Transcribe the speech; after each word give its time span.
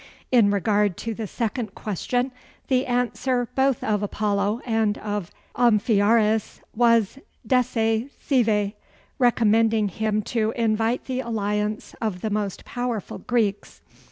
In 0.31 0.49
regard 0.49 0.97
to 1.05 1.13
the 1.13 1.27
second 1.27 1.75
question, 1.75 2.31
the 2.69 2.87
answer 2.87 3.47
both 3.53 3.83
of 3.83 4.01
Apollo 4.01 4.59
and 4.65 4.97
of 4.97 5.29
Amphiaraus 5.55 6.59
was 6.75 7.19
deci 7.47 8.09
sive, 8.19 8.71
recommending 9.19 9.89
him 9.89 10.23
to 10.23 10.53
invite 10.55 11.05
the 11.05 11.19
alliance 11.19 11.93
of 12.01 12.21
the 12.21 12.31
most 12.31 12.65
powerful 12.65 13.19
Greeks. 13.19 13.81